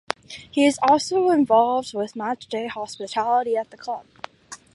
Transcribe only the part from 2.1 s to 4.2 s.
matchday hospitality at the club.